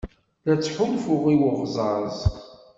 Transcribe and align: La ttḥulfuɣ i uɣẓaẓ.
La 0.45 0.53
ttḥulfuɣ 0.55 1.23
i 1.33 1.35
uɣẓaẓ. 1.47 2.17